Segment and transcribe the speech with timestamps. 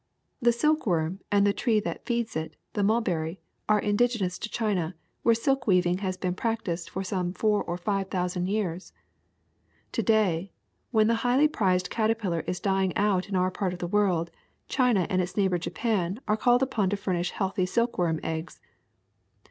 [0.01, 0.03] ^^
[0.41, 4.95] The silkworm and the tree that feeds it, the mul berry, are indigenous to China,
[5.21, 8.93] where silk weaving has been practised for some four or five thousand years.
[9.91, 10.53] To day,
[10.89, 14.31] when the highly prized caterpillar is dying out in our part of the world,
[14.67, 18.59] China and its neighbor Japan are called upon to furnish healthy silkworm eggs.